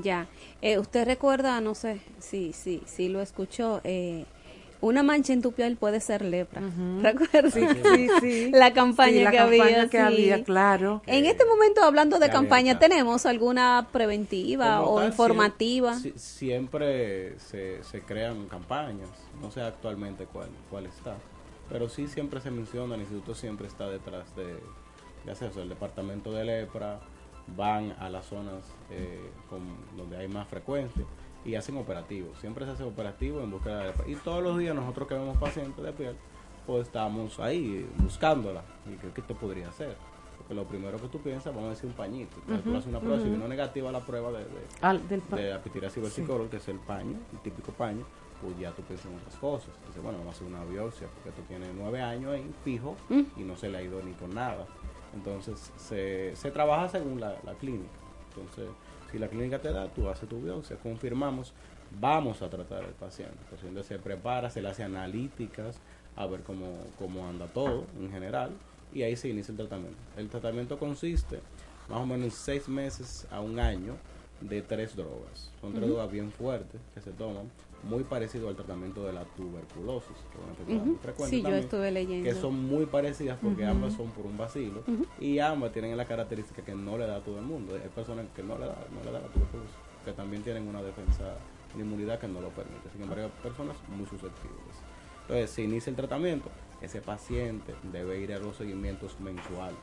[0.03, 0.27] Ya.
[0.63, 4.25] Eh, ¿Usted recuerda, no sé si, si, si lo escuchó, eh,
[4.81, 6.63] una mancha en tu piel puede ser lepra?
[7.03, 7.51] ¿Recuerda?
[7.51, 7.61] Sí,
[7.95, 8.51] sí, sí.
[8.53, 9.83] La campaña Sí, la que campaña había.
[9.89, 10.03] que sí.
[10.05, 11.03] había, claro.
[11.07, 12.79] En este momento, hablando de campaña.
[12.79, 15.95] ¿tenemos alguna preventiva Como o tal, informativa?
[15.95, 16.19] sie- sie-
[16.67, 19.09] siempre se, se crean campañas,
[19.41, 21.17] no sé actualmente cuál, cuál está,
[21.69, 24.57] pero sí siempre se menciona, el instituto siempre está detrás de,
[25.25, 27.01] de hacer eso, el departamento de lepra,
[27.57, 31.05] van a las zonas eh, con- donde hay más frecuencia
[31.47, 34.09] y hacen operativos, siempre se hace operativo en búsqueda de lepra.
[34.09, 36.17] Y todos los días nosotros que vemos pacientes de piel,
[36.67, 39.97] pues estamos ahí buscándola y qué, qué te podría hacer.
[40.37, 42.37] Porque lo primero que tú piensas, vamos a decir un pañito.
[42.43, 43.33] Entonces, tú haces una prueba, si ujú.
[43.35, 47.73] vino negativa la prueba de, de, Al- del de que es el paño, el típico
[47.73, 48.05] paño,
[48.43, 49.71] pues ya tú piensas en otras cosas.
[50.03, 53.23] Bueno, vamos a hacer una biopsia, porque tú tienes nueve años ahí fijo Mm.
[53.37, 54.67] y no se le ha ido ni con nada.
[55.15, 57.89] Entonces, se, se trabaja según la, la clínica.
[58.35, 58.69] Entonces,
[59.11, 61.53] si la clínica te da, tú haces tu biopsia, confirmamos,
[62.01, 63.37] vamos a tratar al paciente.
[63.45, 65.79] El paciente se prepara, se le hace analíticas,
[66.17, 68.51] a ver cómo, cómo anda todo en general,
[68.93, 69.99] y ahí se inicia el tratamiento.
[70.17, 71.41] El tratamiento consiste
[71.89, 73.97] más o menos en seis meses a un año
[74.41, 75.51] de tres drogas.
[75.61, 77.51] Son tres drogas bien fuertes que se toman,
[77.89, 81.91] muy parecido al tratamiento de la tuberculosis, que es una muy frecuente Sí, yo estuve
[81.91, 82.29] leyendo.
[82.29, 85.07] que son muy parecidas porque ambas son por un bacilo Ujú.
[85.21, 87.75] y ambas tienen la característica que no le da a todo el mundo.
[87.75, 90.83] Hay personas que no le da, no le da la tuberculosis, que también tienen una
[90.83, 91.37] defensa,
[91.75, 92.91] una inmunidad que no lo permite.
[92.93, 94.77] Sin embargo, hay personas muy susceptibles.
[95.23, 96.49] Entonces, se inicia el tratamiento,
[96.81, 99.79] ese paciente debe ir a los seguimientos mensuales.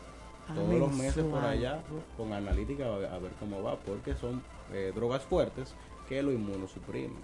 [0.47, 1.81] Ah, Todos los meses por allá
[2.17, 4.41] con analítica a ver, a ver cómo va, porque son
[4.73, 5.73] eh, drogas fuertes
[6.09, 7.15] que lo inmunosuprimen.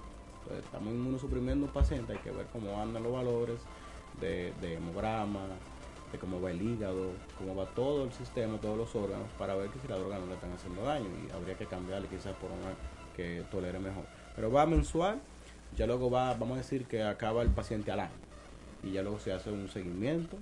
[0.57, 3.59] Estamos inmunosuprimiendo un paciente, hay que ver cómo andan los valores
[4.19, 5.41] de, de hemograma,
[6.11, 9.69] de cómo va el hígado, cómo va todo el sistema, todos los órganos, para ver
[9.69, 12.49] que si la droga no le están haciendo daño y habría que cambiarle quizás por
[12.51, 12.71] una
[13.15, 14.05] que tolere mejor.
[14.35, 15.19] Pero va mensual,
[15.77, 18.11] ya luego va, vamos a decir que acaba el paciente al año
[18.83, 20.37] y ya luego se hace un seguimiento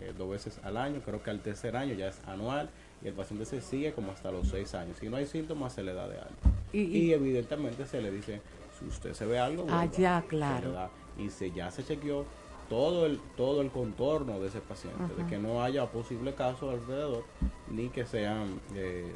[0.00, 2.68] eh, dos veces al año, creo que al tercer año ya es anual
[3.04, 4.96] y el paciente se sigue como hasta los seis años.
[4.98, 6.50] Si no hay síntomas se le da de alta.
[6.72, 8.40] Y- Y, y- evidentemente se le dice,
[8.88, 9.96] usted se ve algo, Ah, vuelva".
[9.96, 10.72] ya, claro.
[10.72, 10.90] da.
[11.18, 12.24] Y se, ya se chequeó
[12.68, 17.24] todo el, todo el contorno de ese paciente, de que no haya posible casos alrededor,
[17.70, 19.12] ni que sean eh,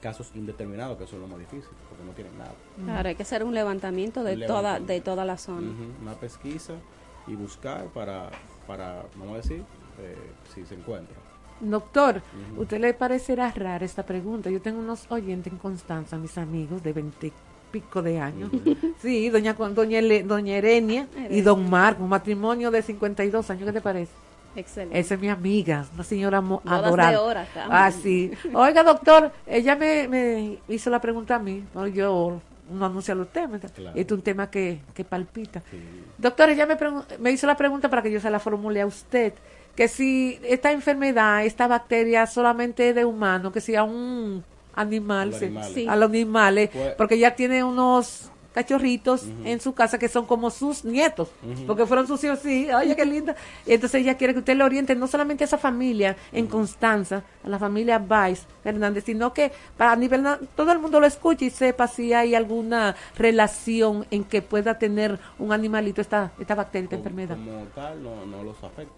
[0.00, 2.52] casos indeterminados, que eso es lo más difícil, porque no tienen nada.
[2.84, 5.68] Claro, hay que hacer un levantamiento de Un toda de toda la zona.
[6.00, 6.74] Una pesquisa
[7.26, 8.30] y buscar para,
[8.66, 9.64] para vamos a decir,
[10.00, 10.16] eh,
[10.54, 11.16] si se encuentra.
[11.60, 12.22] Doctor,
[12.56, 14.48] ¿usted le parecerá rara esta pregunta?
[14.48, 17.32] Yo tengo unos oyentes en Constanza, mis amigos de veinte
[17.70, 18.50] pico de años.
[19.00, 23.72] Sí, doña, doña, Ele- doña Erenia y don Marco, un matrimonio de 52 años, ¿qué
[23.72, 24.12] te parece?
[24.56, 24.98] Excelente.
[24.98, 27.16] Esa es mi amiga, una señora Bodas de adorable.
[27.18, 27.66] oro acá.
[27.70, 28.32] Ah, sí.
[28.54, 32.40] Oiga, doctor, ella me, me hizo la pregunta a mí, no, yo
[32.72, 33.14] no anuncio
[33.48, 33.90] ¿me- Claro.
[33.96, 35.62] este es un tema que, que palpita.
[36.18, 36.76] Doctor, ella me,
[37.20, 39.34] me hizo la pregunta para que yo se la formule a usted,
[39.76, 45.28] que si esta enfermedad, esta bacteria solamente es de humano, que si a un animal,
[45.28, 45.72] A los sí, animales.
[45.74, 50.26] sí, a los animales, Pues- porque ya tiene unos cachorritos en su casa que son
[50.26, 51.28] como sus nietos,
[51.68, 53.36] porque fueron sus hijos, sí, oye, qué linda.
[53.64, 57.22] Y entonces ella quiere que usted le oriente no solamente a esa familia en Constanza,
[57.44, 61.44] a la familia Vice Hernández, sino que para a nivel, todo el mundo lo escuche
[61.44, 66.86] y sepa si hay alguna relación en que pueda tener un animalito esta, esta bacteria,
[66.86, 67.36] esta enfermedad.
[67.36, 68.92] Como tal, no, no los afecta,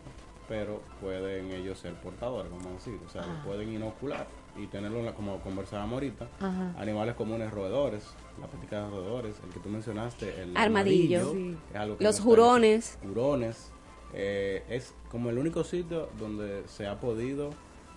[0.53, 2.99] pero pueden ellos ser portadores, vamos a decir.
[3.07, 3.27] O sea, Ah.
[3.39, 6.29] lo pueden inocular y tenerlo, en la- como conversábamos ahorita.
[6.41, 6.75] Ajá.
[6.79, 8.05] Animales comunes roedores,
[8.39, 11.21] la práctica de roedores, el que tú mencionaste, el Armadillo.
[11.21, 11.57] armadillo, Sí.
[11.71, 12.99] es algo que Los no jurones.
[13.03, 13.71] Jurones.
[14.15, 17.49] eh, es como el único sitio donde se ha podido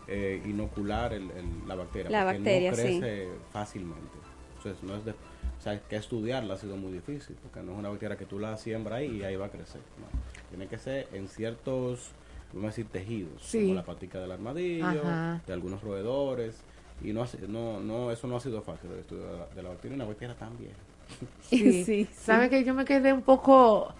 [0.07, 2.09] eh, inocular el- el- la bacteria.
[2.11, 2.83] La porque bacteria, no sí.
[2.83, 4.17] crece fácilmente.
[4.57, 7.79] Entonces, no es de, o sea, que estudiarla ha sido muy difícil, porque no es
[7.79, 9.81] una bacteria que tú la siembras ahí y ahí va a crecer.
[9.99, 10.05] no.
[10.49, 12.11] Tiene que ser en ciertos,
[12.55, 13.61] vamos a decir, tejidos, Sí.
[13.63, 15.41] como la patica del armadillo, Ajá.
[15.45, 16.61] de algunos roedores.
[17.03, 19.69] Y no, no, no, eso no ha sido fácil el estudio de la, de la
[19.69, 20.75] bacteria, una bacteria tan vieja.
[21.49, 21.83] Sí.
[21.83, 22.49] Sí, ¿Sabe sí.
[22.51, 23.93] que yo me quedé un poco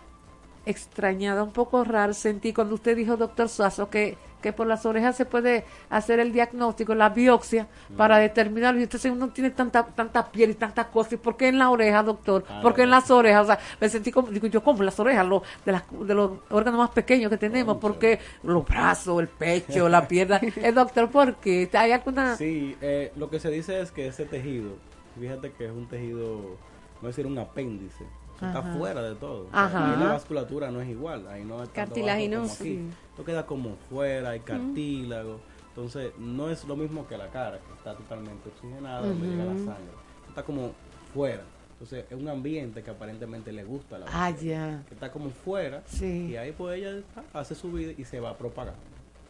[0.66, 2.14] extrañada, un poco raro?
[2.14, 6.32] Sentí cuando usted dijo, doctor Suazo, que, que por las orejas se puede hacer el
[6.32, 8.76] diagnóstico, la biopsia, para determinar.
[8.76, 11.14] Y entonces uno tiene tanta tanta piel y tantas cosas.
[11.14, 12.46] ¿Y por qué en la oreja, doctor?
[12.48, 13.42] Ah, ¿Por qué en la las orejas?
[13.42, 16.32] O sea, me sentí como, digo yo, como las orejas, lo, de, las, de los
[16.52, 17.78] órganos más pequeños que tenemos.
[17.78, 20.40] ¿Por qué los brazos, el pecho, la pierna?
[20.42, 21.68] Eh, doctor, ¿por qué?
[21.74, 22.36] ¿Hay alguna...?
[22.36, 24.78] Sí, eh, lo que se dice es que ese tejido,
[25.20, 26.58] fíjate que es un tejido,
[27.02, 28.06] no decir un apéndice,
[28.36, 28.74] está Ajá.
[28.78, 29.48] fuera de todo.
[29.52, 29.94] Ajá.
[29.94, 32.58] Ahí la vasculatura no es igual, ahí no es tanto Cartilaginoso.
[32.58, 32.76] como aquí.
[32.78, 32.90] Sí.
[33.12, 35.40] Esto queda como fuera, hay cartílago.
[35.70, 39.56] Entonces, no es lo mismo que la cara, que está totalmente oxigenada, donde llega la
[39.56, 39.92] sangre.
[40.30, 40.72] Está como
[41.14, 41.44] fuera.
[41.74, 44.84] Entonces, es un ambiente que aparentemente le gusta a la Ah, ya.
[44.88, 45.82] Que está como fuera.
[45.86, 46.28] Sí.
[46.32, 47.02] Y ahí pues ella
[47.34, 48.80] hace su vida y se va propagando.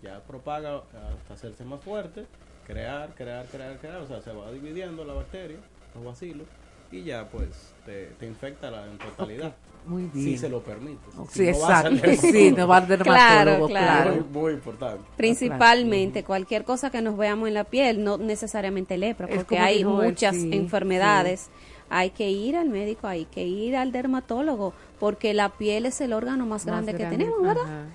[0.04, 0.84] Ya propaga
[1.18, 2.28] hasta hacerse más fuerte,
[2.68, 4.02] crear, crear, crear, crear.
[4.02, 5.58] O sea, se va dividiendo la bacteria,
[5.96, 6.48] los vacilos,
[6.92, 7.50] y ya pues
[7.86, 9.56] te, te infecta la, en totalidad.
[9.86, 10.40] Muy Si bien.
[10.40, 11.00] se lo permite.
[11.32, 12.28] Sí, Si no al exacto.
[12.32, 14.26] Sí, no va al dermatólogo, Claro, claro.
[14.32, 15.04] Muy, muy importante.
[15.16, 19.80] Principalmente cualquier cosa que nos veamos en la piel, no necesariamente lepra, Es porque hay
[19.80, 21.50] dijo muchas sí, enfermedades.
[21.90, 26.14] Hay que ir al médico, hay que ir al dermatólogo, porque la piel es el
[26.14, 27.64] órgano más, Más grande, que tenemos, ¿verdad?
[27.64, 27.86] ajá.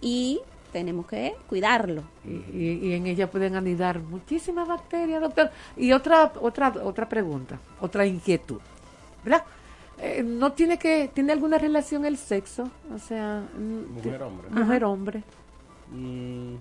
[0.00, 0.40] Y
[0.72, 2.02] tenemos que cuidarlo.
[2.24, 5.50] y, y- y en ella pueden anidar muchísimas bacterias, doctor.
[5.76, 8.60] Y otra otra otra pregunta, otra inquietud,
[9.24, 9.44] ¿verdad?
[9.98, 12.70] Eh, ¿No tiene que tiene alguna relación el sexo?
[12.94, 14.48] O sea, mm, Mujer-hombre.
[14.50, 15.22] Mujer-hombre.
[15.92, 16.54] Mm,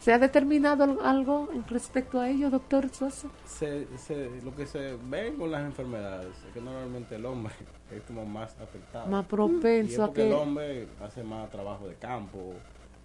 [0.00, 3.28] ¿Se ha determinado al- algo respecto a ello, doctor Sosa?
[3.46, 7.52] se, se- lo que se ve con las enfermedades es que normalmente el hombre
[7.94, 9.06] es como más afectado.
[9.08, 10.34] Más Y es propenso a porque el que...
[10.34, 12.54] hombre hace más trabajo de campo,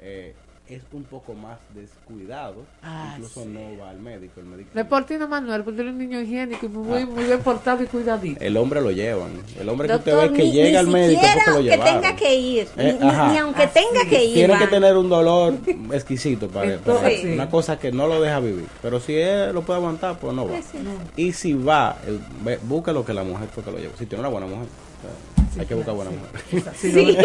[0.07, 0.33] eh,
[0.67, 3.49] es un poco más descuidado, Ah, incluso sí.
[3.49, 4.39] no va al médico.
[4.39, 7.05] El médico Deportino Manuel, porque es un niño higiénico y muy, Ah.
[7.05, 8.43] muy bien portado y cuidadito.
[8.43, 9.29] El hombre lo llevan.
[9.59, 12.01] El hombre que usted ve que ni- llega ni al médico porque lo que llevaron.
[12.01, 13.31] tenga que ir, Eh, ni- ni, ajá.
[13.31, 14.33] ni aunque tenga que ir.
[14.33, 15.53] Tiene que tener un dolor
[15.93, 17.27] exquisito para, Entonces, para- sí.
[17.27, 18.65] una cosa que no lo deja vivir.
[18.81, 20.55] Pero si él lo puede aguantar, pues no va.
[20.57, 20.77] Sí, sí.
[21.15, 21.95] Y si va,
[22.43, 23.95] ve- busca lo que la mujer fue que lo llevó.
[23.99, 26.73] Si tiene una buena mujer, o sea, hay que buscar buena mujer.
[26.75, 27.17] Sí, Sí.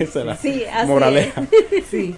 [0.00, 1.42] Esa es la Sí, así moraleja.
[1.90, 2.14] Sí.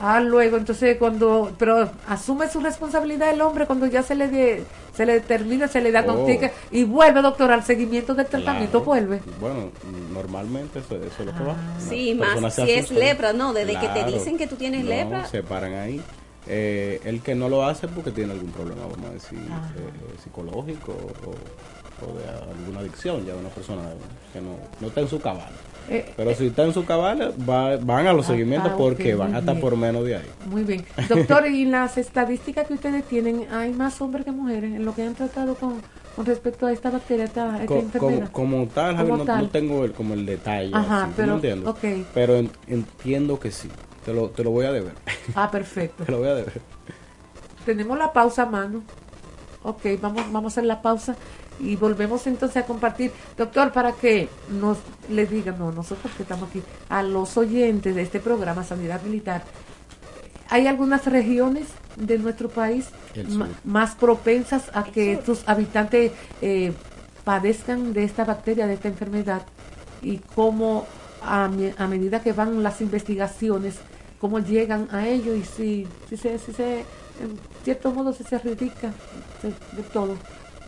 [0.00, 4.64] Ah, luego, entonces, cuando, pero asume su responsabilidad el hombre cuando ya se le de-
[4.92, 8.84] se le determina, se le diagnostica y vuelve, doctor, al seguimiento del tratamiento, Claro.
[8.84, 9.22] vuelve.
[9.40, 9.70] Bueno,
[10.12, 11.56] normalmente eso, eso es lo que va.
[11.88, 13.04] Sí, Una más si es asusta.
[13.04, 14.10] lepra, no, desde que te Claro.
[14.12, 15.26] dicen que tú tienes No, lepra.
[15.26, 16.00] Se paran ahí.
[16.46, 19.68] Eh, el que no lo hace porque tiene algún problema, vamos a decir, Ah.
[19.76, 21.34] eh, psicológico o,
[22.02, 22.28] o de
[22.60, 23.82] alguna adicción, ya de una persona
[24.32, 25.50] que no, no está en su cabal.
[25.90, 29.14] Eh, Pero si está en su cabal, va- van a los Ah, seguimientos ah, porque
[29.14, 29.60] van hasta bien.
[29.60, 30.30] por menos de ahí.
[30.46, 30.82] Muy bien.
[31.10, 35.02] Doctor, y las estadísticas que ustedes tienen, ¿hay más hombres que mujeres en lo que
[35.02, 35.82] han tratado con,
[36.16, 38.30] con respecto a esta bacteria, esta, esta Co- enfermedad?
[38.32, 39.42] como, como tal, Javier, no, tal.
[39.42, 40.70] no tengo el, como el detalle.
[40.74, 41.68] Ajá, así, ¿tú pero, me entiendes?
[41.68, 42.06] ok.
[42.14, 43.68] Pero en- entiendo que sí.
[44.06, 44.94] Te lo, te lo voy a deber.
[45.34, 46.04] Ah, perfecto.
[46.06, 46.62] te lo voy a deber.
[47.66, 48.82] Tenemos la pausa a mano.
[49.64, 51.16] Ok, vamos, vamos a hacer la pausa
[51.58, 53.12] y volvemos entonces a compartir.
[53.36, 58.02] Doctor, para que nos le digan, no, nosotros que estamos aquí, a los oyentes de
[58.02, 59.42] este programa Sanidad Militar,
[60.50, 62.88] ¿hay algunas regiones de nuestro país
[63.64, 66.12] más propensas a que sus habitantes
[66.42, 66.74] eh,
[67.24, 69.46] padezcan de esta bacteria, de esta enfermedad?
[70.02, 70.86] Y cómo
[71.22, 73.76] a medida que van las investigaciones,
[74.20, 78.36] cómo llegan a ello y si, si se, si se, en cierto modo, si se
[78.36, 78.92] erradica
[79.44, 80.14] de, de todo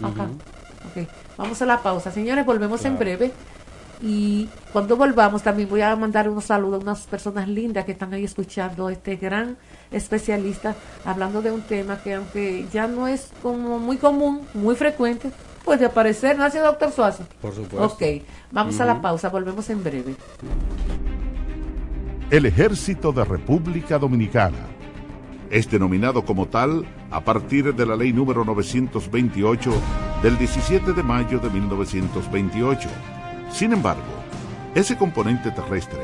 [0.02, 0.28] acá.
[0.90, 2.10] Ok, vamos a la pausa.
[2.10, 3.32] Señores, volvemos en breve.
[4.02, 8.12] Y cuando volvamos también voy a mandar unos saludos a unas personas lindas que están
[8.12, 9.56] ahí escuchando este gran
[9.90, 10.74] especialista
[11.04, 15.30] hablando de un tema que aunque ya no es como muy común, muy frecuente,
[15.64, 17.24] puede aparecer, ¿no hace doctor Suazo?
[17.40, 17.82] Por supuesto.
[17.86, 18.22] Ok,
[18.52, 20.14] vamos a la pausa, volvemos en breve.
[22.30, 24.75] El Ejército de República Dominicana
[25.50, 29.72] es denominado como tal a partir de la ley número 928
[30.22, 32.88] del 17 de mayo de 1928.
[33.50, 34.02] Sin embargo,
[34.74, 36.02] ese componente terrestre,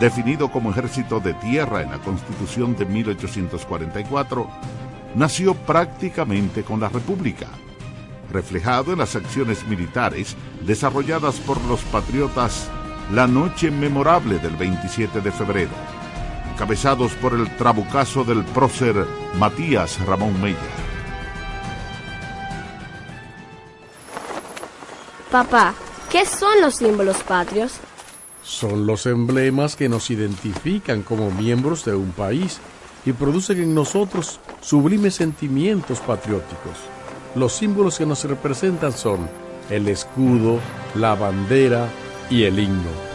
[0.00, 4.48] definido como ejército de tierra en la Constitución de 1844,
[5.14, 7.48] nació prácticamente con la República,
[8.32, 12.70] reflejado en las acciones militares desarrolladas por los patriotas
[13.12, 15.72] la noche memorable del 27 de febrero,
[16.54, 18.94] encabezados por el trabucazo del prócer
[19.38, 20.56] Matías Ramón Mella.
[25.30, 25.74] Papá,
[26.10, 27.72] ¿qué son los símbolos patrios?
[28.44, 32.60] Son los emblemas que nos identifican como miembros de un país
[33.04, 36.76] y producen en nosotros sublimes sentimientos patrióticos.
[37.34, 39.28] Los símbolos que nos representan son
[39.70, 40.60] el escudo,
[40.94, 41.88] la bandera
[42.30, 43.13] y el himno.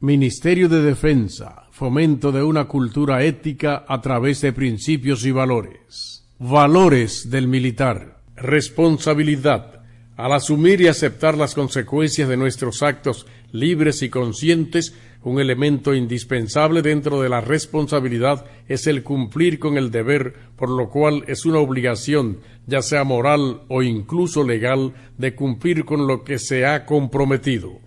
[0.00, 6.28] Ministerio de Defensa, fomento de una cultura ética a través de principios y valores.
[6.38, 8.20] Valores del militar.
[8.36, 9.80] Responsabilidad.
[10.18, 16.82] Al asumir y aceptar las consecuencias de nuestros actos libres y conscientes, un elemento indispensable
[16.82, 21.58] dentro de la responsabilidad es el cumplir con el deber, por lo cual es una
[21.58, 27.80] obligación, ya sea moral o incluso legal, de cumplir con lo que se ha comprometido.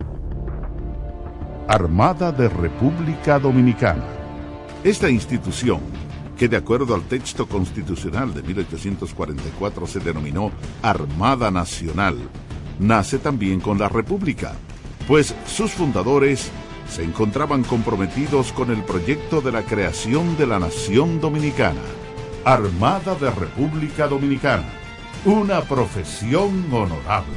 [1.72, 4.04] Armada de República Dominicana.
[4.82, 5.78] Esta institución,
[6.36, 10.50] que de acuerdo al texto constitucional de 1844 se denominó
[10.82, 12.16] Armada Nacional,
[12.80, 14.54] nace también con la República,
[15.06, 16.50] pues sus fundadores
[16.88, 21.82] se encontraban comprometidos con el proyecto de la creación de la nación dominicana.
[22.44, 24.66] Armada de República Dominicana,
[25.24, 27.36] una profesión honorable.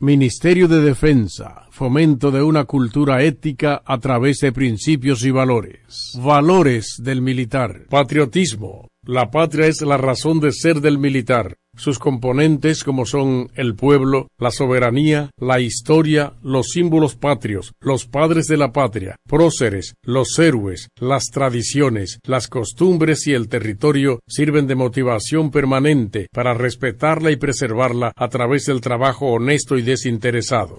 [0.00, 6.12] Ministerio de Defensa, fomento de una cultura ética a través de principios y valores.
[6.20, 7.86] Valores del militar.
[7.88, 8.88] Patriotismo.
[9.04, 11.56] La patria es la razón de ser del militar.
[11.76, 18.48] Sus componentes como son el pueblo, la soberanía, la historia, los símbolos patrios, los padres
[18.48, 24.74] de la patria, próceres, los héroes, las tradiciones, las costumbres y el territorio sirven de
[24.74, 30.78] motivación permanente para respetarla y preservarla a través del trabajo honesto y desinteresado.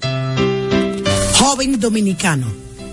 [1.51, 2.45] Joven dominicano,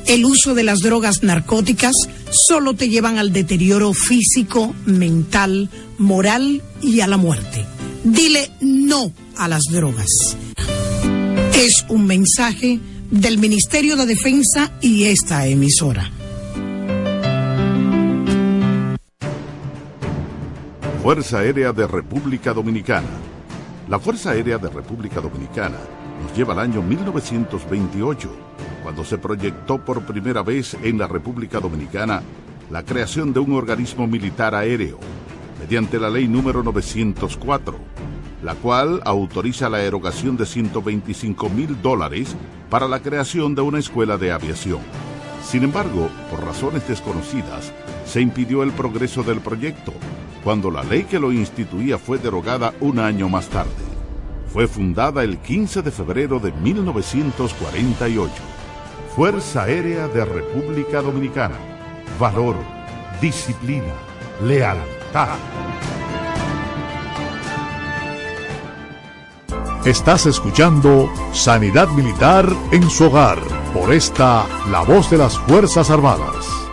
[0.06, 1.94] el uso de las drogas narcóticas
[2.30, 7.66] solo te llevan al deterioro físico, mental, moral y a la muerte.
[8.02, 10.38] Dile no a las drogas.
[11.54, 12.80] Es un mensaje
[13.10, 16.10] del Ministerio de Defensa y esta emisora.
[21.02, 23.20] Fuerza Aérea de República Dominicana.
[23.90, 25.76] La Fuerza Aérea de República Dominicana
[26.22, 28.45] nos lleva al año 1928,
[28.86, 32.22] cuando se proyectó por primera vez en la República Dominicana
[32.70, 35.00] la creación de un organismo militar aéreo,
[35.58, 37.76] mediante la ley número 904,
[38.44, 42.36] la cual autoriza la erogación de 125 mil dólares
[42.70, 44.78] para la creación de una escuela de aviación.
[45.42, 47.72] Sin embargo, por razones desconocidas,
[48.04, 49.94] se impidió el progreso del proyecto,
[50.44, 53.72] cuando la ley que lo instituía fue derogada un año más tarde.
[54.52, 58.55] Fue fundada el 15 de febrero de 1948.
[59.16, 61.56] Fuerza Aérea de República Dominicana.
[62.20, 62.54] Valor,
[63.18, 63.94] disciplina,
[64.42, 65.38] lealtad.
[69.86, 73.38] Estás escuchando Sanidad Militar en su hogar
[73.72, 76.65] por esta La Voz de las Fuerzas Armadas.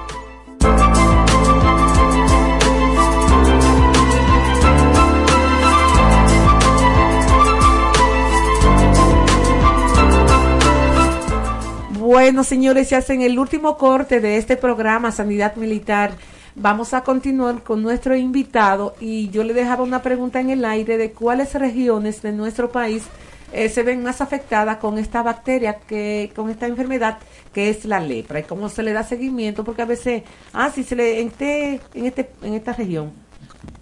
[12.24, 16.14] Bueno, señores, se hacen el último corte de este programa Sanidad Militar.
[16.56, 20.98] Vamos a continuar con nuestro invitado y yo le dejaba una pregunta en el aire
[20.98, 23.04] de cuáles regiones de nuestro país
[23.52, 27.18] eh, se ven más afectadas con esta bacteria, que con esta enfermedad
[27.52, 30.86] que es la lepra y cómo se le da seguimiento, porque a veces, ah, sí,
[30.86, 33.12] se le, en, este, en, este, en esta región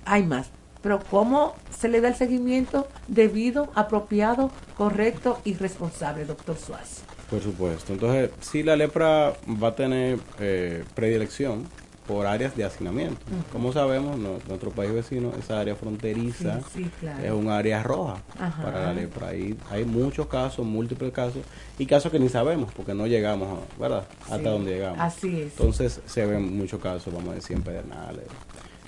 [0.03, 0.49] hay más,
[0.81, 7.03] pero cómo se le da el seguimiento debido, apropiado, correcto y responsable, doctor Suárez.
[7.31, 7.93] Por supuesto.
[7.93, 11.63] Entonces, sí, la lepra va a tener eh, predilección
[12.05, 13.21] por áreas de hacinamiento.
[13.53, 17.23] Como sabemos, no- nuestro país vecino, esa área fronteriza Sí, sí, claro.
[17.23, 18.63] es un área roja Ajá.
[18.63, 19.29] para la lepra.
[19.29, 21.41] Ahí hay muchos casos, múltiples casos,
[21.79, 24.05] y casos que ni sabemos porque no llegamos, ¿verdad?
[24.29, 24.99] Hasta donde llegamos.
[24.99, 25.51] así es.
[25.57, 28.25] Entonces se ven muchos casos, vamos a decir, en Pedernales,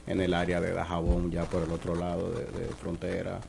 [0.06, 3.40] en el área de Dajabón, ya por el otro lado de, de frontera.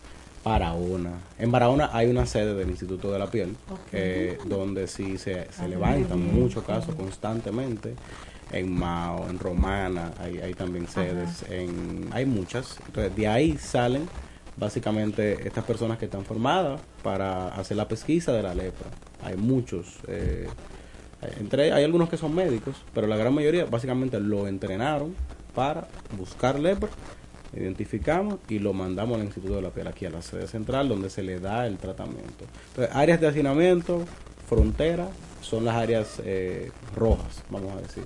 [0.44, 1.12] Barahona.
[1.38, 3.56] En Barahona hay una sede del Instituto de la Piel,
[3.92, 7.94] eh, donde sí se, se Ah, levantan muchos casos constantemente.
[8.52, 12.76] En Mao, en Romana, hay, hay también sedes, en, hay muchas.
[12.86, 14.06] Entonces, de ahí salen
[14.56, 18.86] básicamente estas personas que están formadas para hacer la pesquisa de la lepra.
[19.24, 19.98] Hay muchos.
[20.08, 20.46] eh,
[21.40, 25.14] entre hay algunos que son médicos, pero la gran mayoría básicamente lo entrenaron
[25.54, 25.88] para
[26.18, 26.90] buscar lepra,
[27.56, 31.10] identificamos y lo mandamos al Instituto de la Piel, aquí a la sede central, donde
[31.10, 32.44] se le da el tratamiento.
[32.70, 34.02] Entonces, áreas de hacinamiento,
[34.48, 35.08] frontera,
[35.40, 38.04] son las áreas eh, rojas, vamos a decir.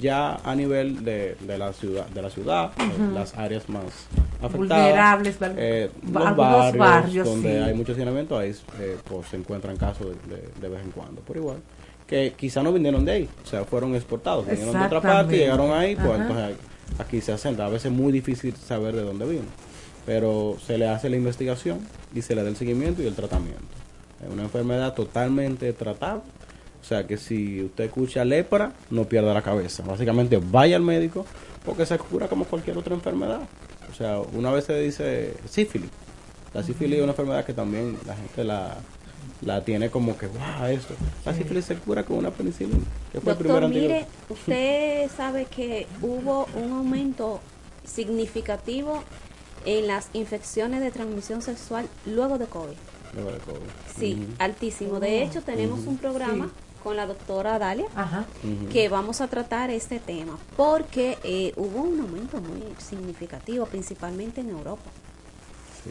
[0.00, 3.84] Ya a nivel de, de la ciudad, de la ciudad, eh, las áreas más
[4.40, 7.56] afectadas, Vulnerables, eh, los barrios, barrios, donde sí.
[7.62, 11.20] hay mucho hacinamiento, ahí eh, pues, se encuentran casos de, de- de vez en cuando,
[11.20, 11.58] por igual.
[12.06, 15.70] Que quizá no vinieron de ahí, o sea, fueron exportados, vinieron de otra parte llegaron
[15.72, 16.22] ahí, pues Ajá.
[16.22, 16.56] entonces
[17.00, 17.66] aquí se asentan.
[17.66, 19.46] A veces es muy difícil saber de dónde vino,
[20.06, 21.80] pero se le hace la investigación
[22.14, 23.62] y se le da el seguimiento y el tratamiento.
[24.24, 26.22] Es una enfermedad totalmente tratable.
[26.80, 29.82] O sea que si usted escucha lepra, no pierda la cabeza.
[29.82, 31.26] Básicamente vaya al médico
[31.64, 33.40] porque se cura como cualquier otra enfermedad.
[33.90, 35.90] O sea, una vez se dice sífilis.
[36.54, 38.76] La sífilis es una enfermedad que también la gente la,
[39.42, 40.94] la tiene como que, wow, esto.
[41.24, 42.84] La sífilis se cura con una penicilina.
[43.12, 47.40] Que fue el primer Doctor, mire, usted sabe que hubo un aumento
[47.84, 49.02] significativo
[49.64, 52.76] en las infecciones de transmisión sexual luego de COVID.
[53.14, 53.58] Luego de COVID.
[53.98, 55.00] Sí, altísimo.
[55.00, 56.52] De hecho, tenemos un programa Sí.
[56.82, 57.86] con la doctora Dalia
[58.72, 64.50] que vamos a tratar este tema porque eh, hubo un aumento muy significativo, principalmente en
[64.50, 64.90] Europa.
[65.84, 65.90] Sí.